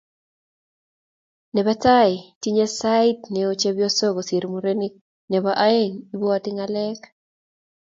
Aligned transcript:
Nebo 1.53 1.71
tai, 1.83 2.13
tinyee 2.41 2.69
sait 2.79 3.19
neo 3.33 3.51
chepyosok 3.61 4.13
kosir 4.15 4.43
murenik. 4.51 4.93
Nebo 5.31 5.49
aeng, 5.65 5.93
ibwati 6.13 6.49
ngalek 6.55 7.01